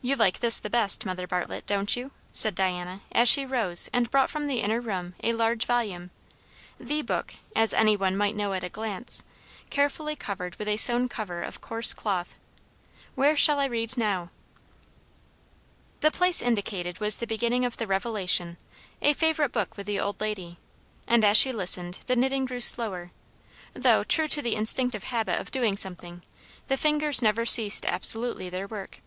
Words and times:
"You 0.00 0.16
like 0.16 0.38
this 0.38 0.58
the 0.60 0.70
best, 0.70 1.04
Mother 1.04 1.26
Bartlett, 1.26 1.66
don't 1.66 1.94
you?" 1.94 2.12
said 2.32 2.54
Diana, 2.54 3.02
as 3.12 3.28
she 3.28 3.44
rose 3.44 3.90
and 3.92 4.10
brought 4.10 4.30
from 4.30 4.46
the 4.46 4.60
inner 4.60 4.80
room 4.80 5.14
a 5.22 5.34
large 5.34 5.66
volume; 5.66 6.10
the 6.80 7.02
Book, 7.02 7.34
as 7.54 7.74
any 7.74 7.94
one 7.94 8.16
might 8.16 8.34
know 8.34 8.54
at 8.54 8.64
a 8.64 8.70
glance; 8.70 9.24
carefully 9.68 10.16
covered 10.16 10.56
with 10.56 10.68
a 10.68 10.78
sewn 10.78 11.06
cover 11.06 11.42
of 11.42 11.60
coarse 11.60 11.92
cloth. 11.92 12.34
"Where 13.14 13.36
shall 13.36 13.60
I 13.60 13.66
read 13.66 13.98
now?" 13.98 14.30
The 16.00 16.10
place 16.10 16.40
indicated 16.40 16.98
was 16.98 17.18
the 17.18 17.26
beginning 17.26 17.66
of 17.66 17.76
the 17.76 17.86
Revelation, 17.86 18.56
a 19.02 19.12
favourite 19.12 19.52
book 19.52 19.76
with 19.76 19.86
the 19.86 20.00
old 20.00 20.18
lady. 20.18 20.56
And 21.06 21.26
as 21.26 21.36
she 21.36 21.52
listened, 21.52 21.98
the 22.06 22.16
knitting 22.16 22.46
grew 22.46 22.60
slower; 22.62 23.10
though, 23.74 24.02
true 24.02 24.28
to 24.28 24.40
the 24.40 24.54
instinctive 24.54 25.04
habit 25.04 25.38
of 25.38 25.50
doing 25.50 25.76
something, 25.76 26.22
the 26.68 26.78
fingers 26.78 27.20
never 27.20 27.44
ceased 27.44 27.84
absolutely 27.84 28.48
their 28.48 28.66
work. 28.66 29.02